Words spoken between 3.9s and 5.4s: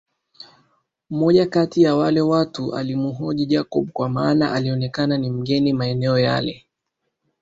kwa maana alionekana ni